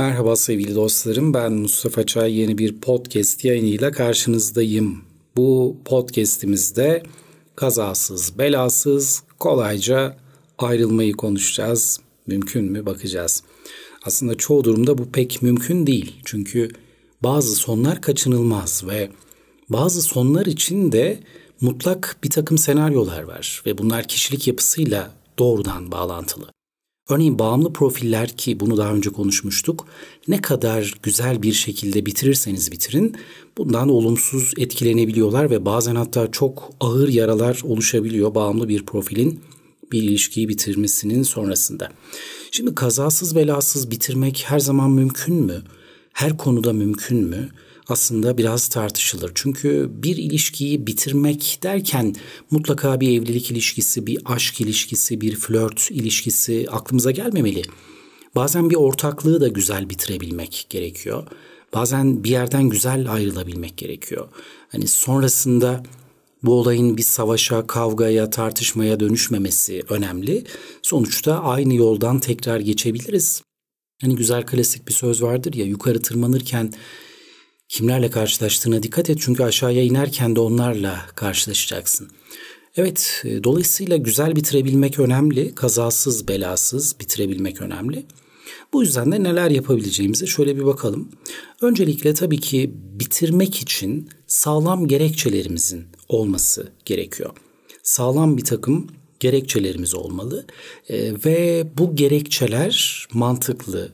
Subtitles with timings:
[0.00, 1.34] Merhaba sevgili dostlarım.
[1.34, 5.02] Ben Mustafa Çay yeni bir podcast yayınıyla karşınızdayım.
[5.36, 7.02] Bu podcast'imizde
[7.56, 10.16] kazasız, belasız, kolayca
[10.58, 12.00] ayrılmayı konuşacağız.
[12.26, 13.42] Mümkün mü bakacağız.
[14.04, 16.14] Aslında çoğu durumda bu pek mümkün değil.
[16.24, 16.68] Çünkü
[17.22, 19.10] bazı sonlar kaçınılmaz ve
[19.68, 21.20] bazı sonlar için de
[21.60, 26.59] mutlak bir takım senaryolar var ve bunlar kişilik yapısıyla doğrudan bağlantılı.
[27.10, 29.86] Örneğin bağımlı profiller ki bunu daha önce konuşmuştuk.
[30.28, 33.16] Ne kadar güzel bir şekilde bitirirseniz bitirin
[33.58, 39.40] bundan olumsuz etkilenebiliyorlar ve bazen hatta çok ağır yaralar oluşabiliyor bağımlı bir profilin
[39.92, 41.88] bir ilişkiyi bitirmesinin sonrasında.
[42.50, 45.62] Şimdi kazasız belasız bitirmek her zaman mümkün mü?
[46.12, 47.48] Her konuda mümkün mü?
[47.90, 49.32] Aslında biraz tartışılır.
[49.34, 52.14] Çünkü bir ilişkiyi bitirmek derken
[52.50, 57.62] mutlaka bir evlilik ilişkisi, bir aşk ilişkisi, bir flört ilişkisi aklımıza gelmemeli.
[58.34, 61.26] Bazen bir ortaklığı da güzel bitirebilmek gerekiyor.
[61.74, 64.28] Bazen bir yerden güzel ayrılabilmek gerekiyor.
[64.68, 65.82] Hani sonrasında
[66.42, 70.44] bu olayın bir savaşa, kavgaya, tartışmaya dönüşmemesi önemli.
[70.82, 73.42] Sonuçta aynı yoldan tekrar geçebiliriz.
[74.00, 76.72] Hani güzel klasik bir söz vardır ya yukarı tırmanırken
[77.70, 82.10] kimlerle karşılaştığına dikkat et çünkü aşağıya inerken de onlarla karşılaşacaksın.
[82.76, 88.06] Evet, e, dolayısıyla güzel bitirebilmek önemli, kazasız belasız bitirebilmek önemli.
[88.72, 91.08] Bu yüzden de neler yapabileceğimize şöyle bir bakalım.
[91.60, 97.30] Öncelikle tabii ki bitirmek için sağlam gerekçelerimizin olması gerekiyor.
[97.82, 98.86] Sağlam bir takım
[99.20, 100.46] gerekçelerimiz olmalı
[100.88, 103.92] e, ve bu gerekçeler mantıklı,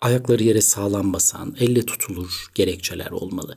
[0.00, 3.56] ayakları yere sağlam basan, elle tutulur gerekçeler olmalı.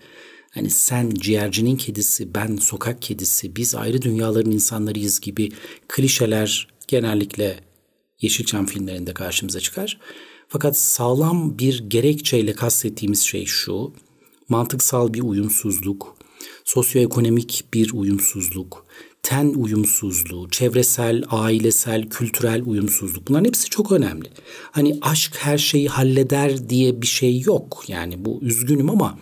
[0.51, 5.49] Hani sen ciğercinin kedisi, ben sokak kedisi, biz ayrı dünyaların insanlarıyız gibi
[5.87, 7.59] klişeler genellikle
[8.21, 9.99] Yeşilçam filmlerinde karşımıza çıkar.
[10.47, 13.93] Fakat sağlam bir gerekçeyle kastettiğimiz şey şu,
[14.49, 16.17] mantıksal bir uyumsuzluk,
[16.69, 18.85] sosyoekonomik bir uyumsuzluk,
[19.23, 24.27] ten uyumsuzluğu, çevresel, ailesel, kültürel uyumsuzluk bunların hepsi çok önemli.
[24.71, 27.83] Hani aşk her şeyi halleder diye bir şey yok.
[27.87, 29.19] Yani bu üzgünüm ama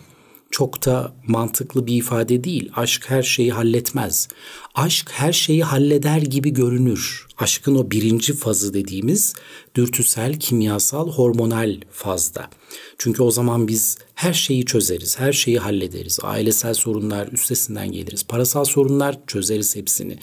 [0.50, 2.70] çok da mantıklı bir ifade değil.
[2.76, 4.28] Aşk her şeyi halletmez.
[4.74, 7.26] Aşk her şeyi halleder gibi görünür.
[7.38, 9.34] Aşkın o birinci fazı dediğimiz
[9.74, 12.50] dürtüsel, kimyasal, hormonal fazda.
[12.98, 16.18] Çünkü o zaman biz her şeyi çözeriz, her şeyi hallederiz.
[16.22, 18.24] Ailesel sorunlar üstesinden geliriz.
[18.24, 20.18] Parasal sorunlar çözeriz hepsini.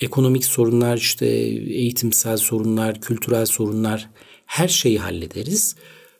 [0.00, 4.10] Ekonomik sorunlar, işte eğitimsel sorunlar, kültürel sorunlar
[4.46, 5.76] her şeyi hallederiz.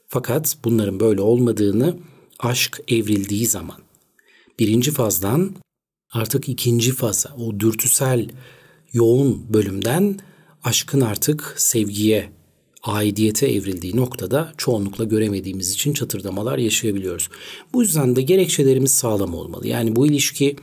[0.09, 1.97] Fakat bunların böyle olmadığını
[2.41, 3.79] aşk evrildiği zaman
[4.59, 5.55] birinci fazdan
[6.13, 8.29] artık ikinci faza o dürtüsel
[8.93, 10.19] yoğun bölümden
[10.65, 12.31] aşkın artık sevgiye,
[12.83, 17.29] aidiyete evrildiği noktada çoğunlukla göremediğimiz için çatırdamalar yaşayabiliyoruz.
[17.73, 19.69] Bu yüzden de gerekçelerimiz sağlam olmalı.
[19.69, 20.57] Yani bu ilişki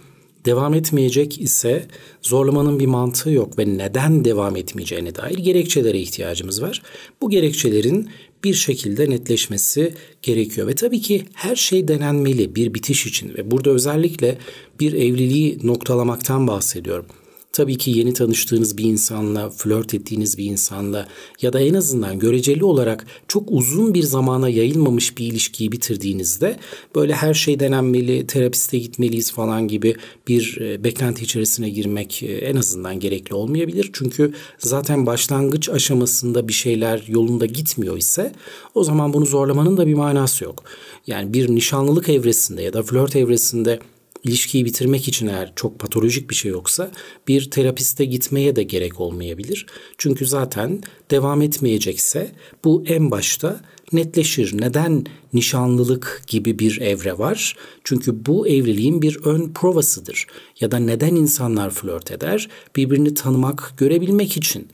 [0.46, 1.88] devam etmeyecek ise
[2.22, 6.82] zorlamanın bir mantığı yok ve neden devam etmeyeceğine dair gerekçelere ihtiyacımız var.
[7.22, 8.10] Bu gerekçelerin
[8.44, 10.68] bir şekilde netleşmesi gerekiyor.
[10.68, 13.34] Ve tabii ki her şey denenmeli bir bitiş için.
[13.38, 14.38] Ve burada özellikle
[14.80, 17.06] bir evliliği noktalamaktan bahsediyorum
[17.54, 21.08] tabii ki yeni tanıştığınız bir insanla, flört ettiğiniz bir insanla
[21.42, 26.60] ya da en azından göreceli olarak çok uzun bir zamana yayılmamış bir ilişkiyi bitirdiğinizde
[26.96, 29.96] böyle her şey denenmeli, terapiste gitmeliyiz falan gibi
[30.28, 33.90] bir e, beklenti içerisine girmek e, en azından gerekli olmayabilir.
[33.94, 38.34] Çünkü zaten başlangıç aşamasında bir şeyler yolunda gitmiyor ise
[38.76, 40.64] o zaman bunu zorlamanın da bir manası yok.
[41.08, 43.80] Yani bir nişanlılık evresinde ya da flört evresinde
[44.24, 46.92] ilişkiyi bitirmek için eğer çok patolojik bir şey yoksa
[47.28, 49.66] bir terapiste gitmeye de gerek olmayabilir.
[49.98, 52.32] Çünkü zaten devam etmeyecekse
[52.64, 53.62] bu en başta
[53.94, 54.62] netleşir.
[54.62, 57.56] Neden nişanlılık gibi bir evre var?
[57.84, 60.28] Çünkü bu evliliğin bir ön provasıdır.
[60.60, 62.50] Ya da neden insanlar flört eder?
[62.76, 64.68] Birbirini tanımak, görebilmek için.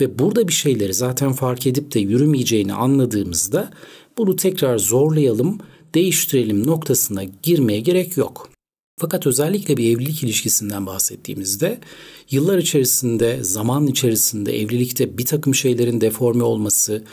[0.00, 3.70] Ve burada bir şeyleri zaten fark edip de yürümeyeceğini anladığımızda
[4.18, 5.58] bunu tekrar zorlayalım,
[5.94, 8.57] değiştirelim noktasına girmeye gerek yok.
[8.98, 11.80] Fakat özellikle bir evlilik ilişkisinden bahsettiğimizde
[12.30, 17.04] yıllar içerisinde, zaman içerisinde evlilikte bir takım şeylerin deforme olması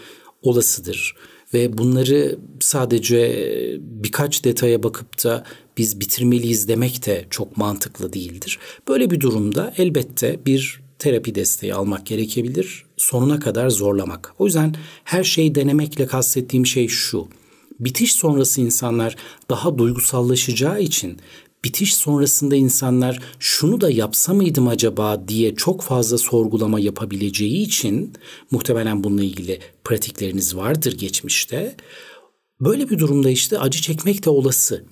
[0.42, 1.16] olasıdır.
[1.54, 5.44] Ve bunları sadece birkaç detaya bakıp da
[5.78, 8.60] biz bitirmeliyiz demek de çok mantıklı değildir.
[8.88, 12.86] Böyle bir durumda elbette bir terapi desteği almak gerekebilir.
[12.98, 14.34] Sonuna kadar zorlamak.
[14.40, 17.28] O yüzden her şeyi denemekle kastettiğim şey şu.
[17.80, 19.16] Bitiş sonrası insanlar
[19.50, 21.18] daha duygusallaşacağı için
[21.66, 28.14] bitiş sonrasında insanlar şunu da yapsa mıydım acaba diye çok fazla sorgulama yapabileceği için
[28.52, 31.76] muhtemelen bununla ilgili pratikleriniz vardır geçmişte.
[32.62, 34.86] Böyle bir durumda işte acı çekmek de olası.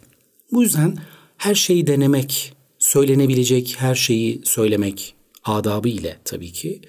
[0.51, 0.97] Bu yüzden
[1.37, 6.81] her şeyi denemek, söylenebilecek her şeyi söylemek adabı ile tabii ki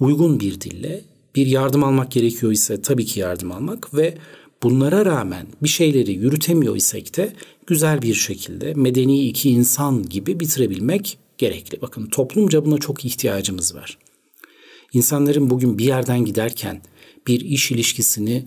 [0.00, 1.04] uygun bir dille
[1.34, 4.18] bir yardım almak gerekiyor ise tabii ki yardım almak ve
[4.64, 7.32] bunlara rağmen bir şeyleri yürütemiyor isek de
[7.66, 11.82] güzel bir şekilde medeni iki insan gibi bitirebilmek gerekli.
[11.82, 13.98] Bakın toplumca buna çok ihtiyacımız var.
[14.92, 16.82] İnsanların bugün bir yerden giderken,
[17.26, 18.44] bir iş ilişkisini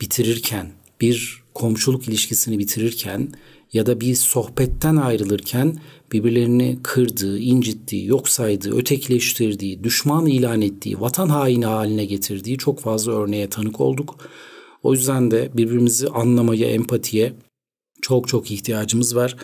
[0.00, 3.28] bitirirken, bir komşuluk ilişkisini bitirirken
[3.72, 5.76] ya da bir sohbetten ayrılırken
[6.12, 13.12] birbirlerini kırdığı, incittiği, yok saydığı, ötekileştirdiği, düşman ilan ettiği, vatan haini haline getirdiği çok fazla
[13.12, 14.18] örneğe tanık olduk.
[14.82, 17.32] O yüzden de birbirimizi anlamaya, empatiye
[18.02, 19.36] çok çok ihtiyacımız var.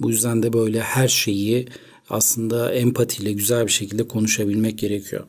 [0.00, 1.68] Bu yüzden de böyle her şeyi
[2.10, 5.24] aslında empatiyle güzel bir şekilde konuşabilmek gerekiyor.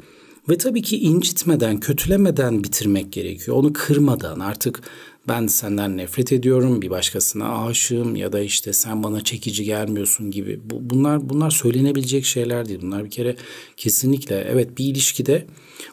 [0.49, 3.57] Ve tabii ki incitmeden, kötülemeden bitirmek gerekiyor.
[3.57, 4.81] Onu kırmadan artık
[5.27, 10.59] ben senden nefret ediyorum, bir başkasına aşığım ya da işte sen bana çekici gelmiyorsun gibi.
[10.63, 12.79] Bu, bunlar bunlar söylenebilecek şeyler değil.
[12.81, 13.35] Bunlar bir kere
[13.77, 15.47] kesinlikle evet bir ilişkide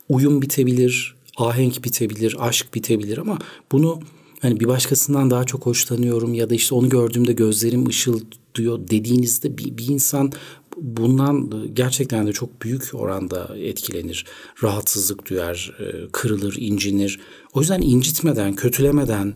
[0.08, 3.38] uyum bitebilir, ahenk bitebilir, aşk bitebilir ama
[3.72, 4.00] bunu
[4.40, 9.78] hani bir başkasından daha çok hoşlanıyorum ya da işte onu gördüğümde gözlerim ışıldıyor dediğinizde bir,
[9.78, 10.32] bir insan
[10.76, 14.26] bundan gerçekten de çok büyük oranda etkilenir.
[14.62, 17.20] Rahatsızlık duyar, e, kırılır, incinir.
[17.52, 19.34] O yüzden incitmeden, kötülemeden,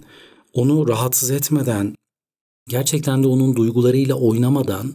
[0.53, 1.95] onu rahatsız etmeden,
[2.69, 4.95] gerçekten de onun duygularıyla oynamadan,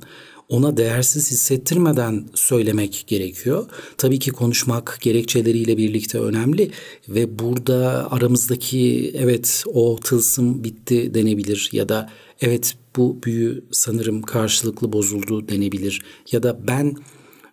[0.49, 3.65] ona değersiz hissettirmeden söylemek gerekiyor.
[3.97, 6.71] Tabii ki konuşmak gerekçeleriyle birlikte önemli
[7.09, 12.09] ve burada aramızdaki evet o tılsım bitti denebilir ya da
[12.41, 16.01] evet bu büyü sanırım karşılıklı bozuldu denebilir.
[16.31, 16.95] Ya da ben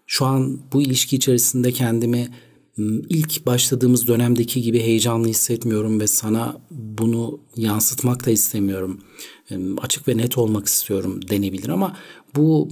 [0.06, 2.29] şu an bu ilişki içerisinde kendimi
[3.09, 9.00] ilk başladığımız dönemdeki gibi heyecanlı hissetmiyorum ve sana bunu yansıtmak da istemiyorum.
[9.82, 11.97] Açık ve net olmak istiyorum denebilir ama
[12.37, 12.69] bu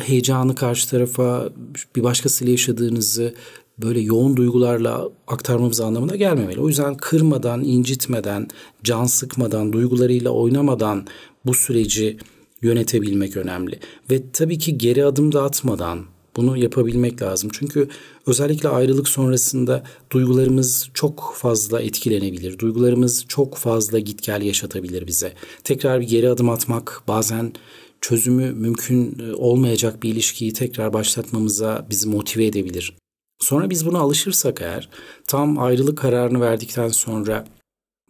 [0.00, 1.48] heyecanı karşı tarafa
[1.96, 3.34] bir başkasıyla yaşadığınızı
[3.78, 6.60] böyle yoğun duygularla aktarmamız anlamına gelmemeli.
[6.60, 8.48] O yüzden kırmadan, incitmeden,
[8.84, 11.06] can sıkmadan, duygularıyla oynamadan
[11.46, 12.16] bu süreci
[12.62, 13.80] yönetebilmek önemli.
[14.10, 16.04] Ve tabii ki geri adım da atmadan
[16.36, 17.50] bunu yapabilmek lazım.
[17.52, 17.88] Çünkü
[18.26, 19.82] özellikle ayrılık sonrasında
[20.12, 22.58] duygularımız çok fazla etkilenebilir.
[22.58, 25.32] Duygularımız çok fazla git gel yaşatabilir bize.
[25.64, 27.52] Tekrar bir geri adım atmak bazen
[28.00, 32.96] çözümü mümkün e, olmayacak bir ilişkiyi tekrar başlatmamıza bizi motive edebilir.
[33.38, 34.88] Sonra biz buna alışırsak eğer
[35.26, 37.44] tam ayrılık kararını verdikten sonra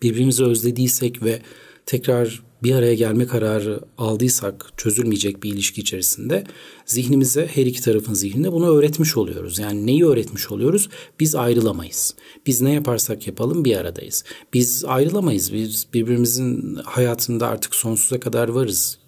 [0.03, 1.43] birbirimizi özlediysek ve
[1.87, 6.45] tekrar bir araya gelme kararı aldıysak çözülmeyecek bir ilişki içerisinde
[6.87, 9.59] zihnimize her iki tarafın zihninde bunu öğretmiş oluyoruz.
[9.59, 10.89] Yani neyi öğretmiş oluyoruz?
[11.21, 12.15] Biz ayrılamayız.
[12.47, 14.25] Biz ne yaparsak yapalım bir aradayız.
[14.53, 15.53] Biz ayrılamayız.
[15.53, 18.99] Biz birbirimizin hayatında artık sonsuza kadar varız.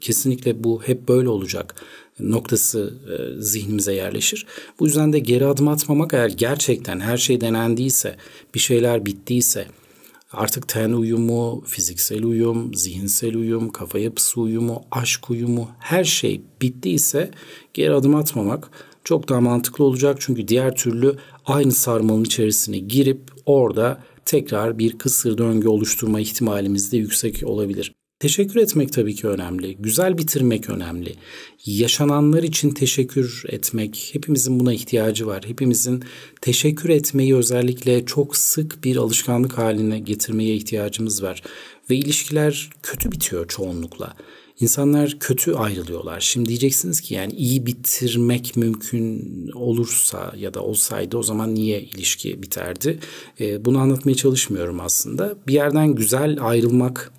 [0.00, 1.74] Kesinlikle bu hep böyle olacak
[2.20, 4.46] noktası e, zihnimize yerleşir.
[4.80, 8.16] Bu yüzden de geri adım atmamak eğer gerçekten her şey denendiyse,
[8.54, 9.66] bir şeyler bittiyse,
[10.36, 17.30] Artık ten uyumu, fiziksel uyum, zihinsel uyum, kafa yapısı uyumu, aşk uyumu her şey bittiyse
[17.74, 18.70] geri adım atmamak
[19.04, 20.16] çok daha mantıklı olacak.
[20.20, 21.16] Çünkü diğer türlü
[21.46, 27.92] aynı sarmalın içerisine girip orada tekrar bir kısır döngü oluşturma ihtimalimiz de yüksek olabilir.
[28.26, 29.76] Teşekkür etmek tabii ki önemli.
[29.76, 31.14] Güzel bitirmek önemli.
[31.66, 35.44] Yaşananlar için teşekkür etmek, hepimizin buna ihtiyacı var.
[35.46, 36.04] Hepimizin
[36.40, 41.42] teşekkür etmeyi özellikle çok sık bir alışkanlık haline getirmeye ihtiyacımız var.
[41.90, 44.16] Ve ilişkiler kötü bitiyor çoğunlukla.
[44.60, 46.20] İnsanlar kötü ayrılıyorlar.
[46.20, 49.22] Şimdi diyeceksiniz ki yani iyi bitirmek mümkün
[49.54, 52.98] olursa ya da olsaydı o zaman niye ilişki biterdi?
[53.40, 55.34] Bunu anlatmaya çalışmıyorum aslında.
[55.46, 57.12] Bir yerden güzel ayrılmak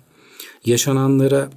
[0.68, 1.50] yaşananlara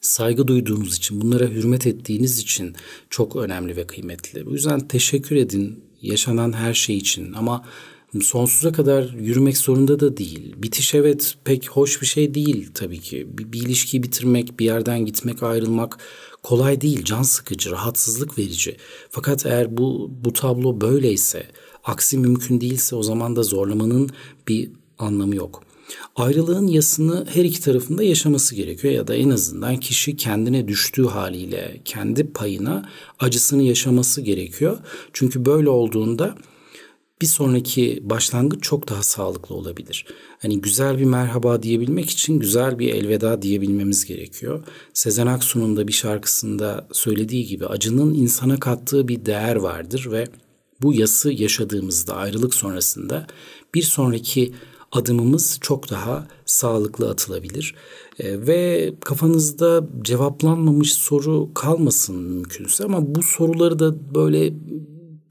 [0.00, 2.76] saygı duyduğunuz için, bunlara hürmet ettiğiniz için
[3.10, 4.46] çok önemli ve kıymetli.
[4.46, 7.64] Bu yüzden teşekkür edin yaşanan her şey için ama
[8.22, 10.54] sonsuza kadar yürümek zorunda da değil.
[10.56, 13.26] Bitiş evet pek hoş bir şey değil tabii ki.
[13.38, 15.98] Bir, bir ilişkiyi bitirmek, bir yerden gitmek, ayrılmak
[16.42, 18.76] kolay değil, can sıkıcı, rahatsızlık verici.
[19.10, 21.46] Fakat eğer bu bu tablo böyleyse,
[21.84, 24.10] aksi mümkün değilse o zaman da zorlamanın
[24.48, 25.65] bir anlamı yok.
[26.16, 31.80] Ayrılığın yasını her iki tarafında yaşaması gerekiyor ya da en azından kişi kendine düştüğü haliyle
[31.84, 34.78] kendi payına acısını yaşaması gerekiyor.
[35.12, 36.36] Çünkü böyle olduğunda
[37.20, 40.06] bir sonraki başlangıç çok daha sağlıklı olabilir.
[40.42, 44.64] Hani güzel bir merhaba diyebilmek için güzel bir elveda diyebilmemiz gerekiyor.
[44.92, 50.26] Sezen Aksu'nun da bir şarkısında söylediği gibi acının insana kattığı bir değer vardır ve
[50.82, 53.26] bu yası yaşadığımızda ayrılık sonrasında
[53.74, 54.52] bir sonraki
[54.92, 57.74] adımımız çok daha sağlıklı atılabilir.
[58.18, 64.52] E, ve kafanızda cevaplanmamış soru kalmasın mümkünse ama bu soruları da böyle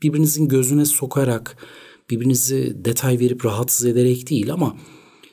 [0.03, 1.57] birbirinizin gözüne sokarak,
[2.09, 4.77] birbirinizi detay verip rahatsız ederek değil ama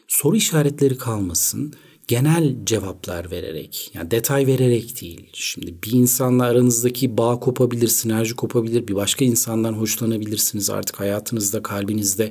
[0.09, 1.75] soru işaretleri kalmasın
[2.09, 5.31] genel cevaplar vererek yani detay vererek değil.
[5.33, 8.89] Şimdi bir insanla aranızdaki bağ kopabilir, sinerji kopabilir.
[8.89, 12.31] Bir başka insandan hoşlanabilirsiniz artık hayatınızda, kalbinizde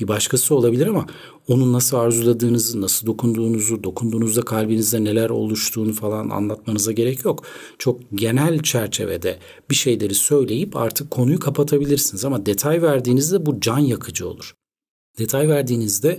[0.00, 1.06] bir başkası olabilir ama
[1.48, 7.44] onun nasıl arzuladığınızı, nasıl dokunduğunuzu, dokunduğunuzda kalbinizde neler oluştuğunu falan anlatmanıza gerek yok.
[7.78, 9.38] Çok genel çerçevede
[9.70, 14.54] bir şeyleri söyleyip artık konuyu kapatabilirsiniz ama detay verdiğinizde bu can yakıcı olur.
[15.18, 16.18] Detay verdiğinizde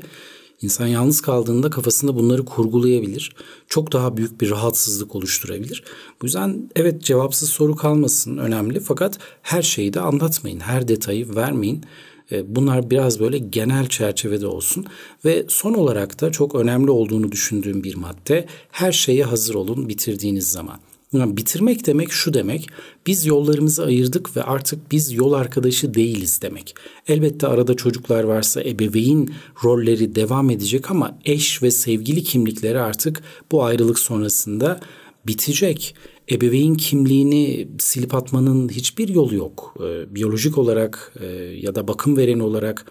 [0.62, 3.36] İnsan yalnız kaldığında kafasında bunları kurgulayabilir.
[3.68, 5.84] Çok daha büyük bir rahatsızlık oluşturabilir.
[6.22, 10.60] Bu yüzden evet cevapsız soru kalmasın önemli fakat her şeyi de anlatmayın.
[10.60, 11.84] Her detayı vermeyin.
[12.32, 14.86] E, bunlar biraz böyle genel çerçevede olsun
[15.26, 20.52] ve son olarak da çok önemli olduğunu düşündüğüm bir madde her şeye hazır olun bitirdiğiniz
[20.52, 20.80] zaman.
[21.14, 22.68] Yani bitirmek demek şu demek.
[23.08, 26.76] Biz yollarımızı ayırdık ve artık biz yol arkadaşı değiliz demek.
[27.08, 29.30] Elbette arada çocuklar varsa ebeveyn
[29.64, 34.80] rolleri devam edecek ama eş ve sevgili kimlikleri artık bu ayrılık sonrasında
[35.28, 35.96] bitecek.
[36.32, 39.76] Ebeveyn kimliğini silip atmanın hiçbir yolu yok.
[39.80, 42.86] Ee, biyolojik olarak e, ya da bakım vereni olarak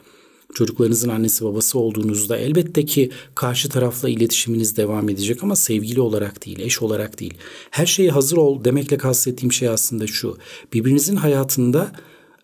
[0.55, 6.61] çocuklarınızın annesi babası olduğunuzda elbette ki karşı tarafla iletişiminiz devam edecek ama sevgili olarak değil,
[6.61, 7.35] eş olarak değil.
[7.71, 10.39] Her şeye hazır ol demekle kastettiğim şey aslında şu.
[10.73, 11.93] Birbirinizin hayatında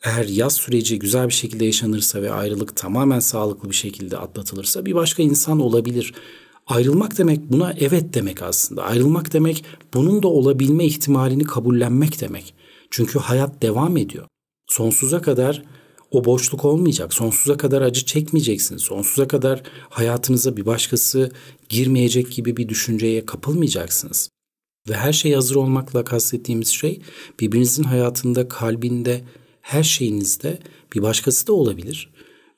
[0.02, 4.94] eğer yaz süreci güzel bir şekilde yaşanırsa ve ayrılık tamamen sağlıklı bir şekilde atlatılırsa bir
[4.94, 6.14] başka insan olabilir.
[6.66, 8.84] Ayrılmak demek buna evet demek aslında.
[8.84, 12.54] Ayrılmak demek bunun da olabilme ihtimalini kabullenmek demek.
[12.90, 14.26] Çünkü hayat devam ediyor.
[14.66, 15.62] Sonsuza kadar
[16.10, 17.14] o boşluk olmayacak.
[17.14, 18.82] Sonsuza kadar acı çekmeyeceksiniz.
[18.82, 21.30] Sonsuza kadar hayatınıza bir başkası
[21.68, 24.30] girmeyecek gibi bir düşünceye kapılmayacaksınız.
[24.88, 27.00] Ve her şey hazır olmakla kastettiğimiz şey
[27.40, 29.24] birbirinizin hayatında, kalbinde,
[29.60, 30.58] her şeyinizde
[30.94, 32.10] bir başkası da olabilir.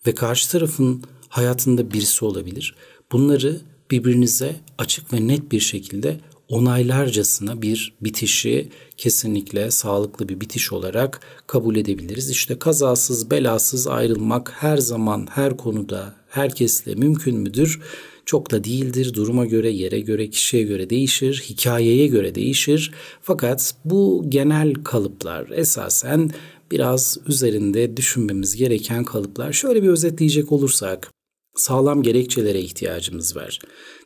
[0.07, 2.75] Ve karşı tarafın hayatında birisi olabilir.
[3.13, 11.21] Bunları birbirinize açık ve net bir şekilde onaylarcasına bir bitişi kesinlikle sağlıklı bir bitiş olarak
[11.47, 12.31] kabul edebiliriz.
[12.31, 17.81] İşte kazasız belasız ayrılmak her zaman her konuda herkesle mümkün müdür?
[18.27, 19.15] Çok da değildir.
[19.15, 22.93] Duruma göre, yere göre, kişiye göre değişir, hikayeye göre değişir.
[23.23, 26.31] Fakat bu genel kalıplar esasen
[26.71, 29.53] biraz üzerinde düşünmemiz gereken kalıplar.
[29.53, 31.11] Şöyle bir özetleyecek olursak,
[31.57, 33.59] sağlam gerekçelere ihtiyacımız var.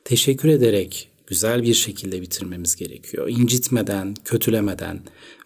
[0.05, 3.29] Teşekkür ederek güzel bir şekilde bitirmemiz gerekiyor.
[3.29, 5.01] İncitmeden, kötülemeden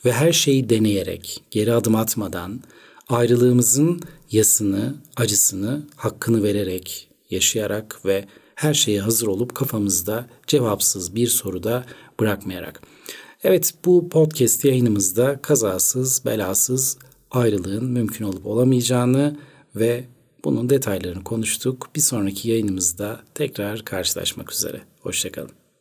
[0.05, 2.61] ve her şeyi deneyerek, geri adım atmadan
[3.09, 4.01] ayrılığımızın
[4.31, 8.25] yasını, acısını, hakkını vererek, yaşayarak ve
[8.55, 11.85] her şeye hazır olup kafamızda cevapsız bir soruda
[12.21, 12.83] bırakmayarak.
[13.45, 16.99] Evet bu podcast yayınımızda kazasız, belasız
[17.31, 19.37] ayrılığın mümkün olup olamayacağını
[19.77, 20.05] ve
[20.45, 21.89] bunun detaylarını konuştuk.
[21.97, 24.81] Bir sonraki yayınımızda tekrar karşılaşmak üzere.
[25.01, 25.66] Hoşçakalın.